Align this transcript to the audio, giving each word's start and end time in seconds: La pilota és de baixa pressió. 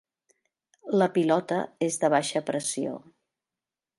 La 1.01 1.07
pilota 1.17 1.59
és 1.89 2.01
de 2.05 2.11
baixa 2.15 2.43
pressió. 2.49 2.97